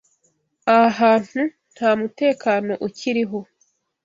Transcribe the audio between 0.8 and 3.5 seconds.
hantu nta mutekano ukiriho.